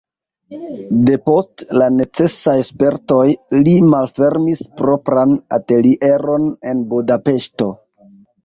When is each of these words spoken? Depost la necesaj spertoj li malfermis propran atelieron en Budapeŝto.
Depost 1.09 1.65
la 1.81 1.89
necesaj 1.97 2.55
spertoj 2.71 3.27
li 3.67 3.75
malfermis 3.91 4.65
propran 4.81 5.37
atelieron 5.59 6.49
en 6.73 6.83
Budapeŝto. 6.95 7.71